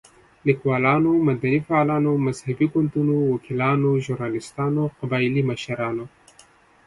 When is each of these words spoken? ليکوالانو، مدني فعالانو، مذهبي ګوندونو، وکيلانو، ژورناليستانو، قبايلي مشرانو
ليکوالانو، 0.47 1.13
مدني 1.27 1.57
فعالانو، 1.67 2.13
مذهبي 2.25 2.67
ګوندونو، 2.73 3.17
وکيلانو، 3.33 3.91
ژورناليستانو، 4.05 4.83
قبايلي 4.99 5.41
مشرانو 5.49 6.05